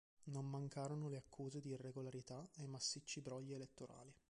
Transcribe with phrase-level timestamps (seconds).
[0.33, 4.11] Non mancarono le accuse di irregolarità e massicci brogli elettorali.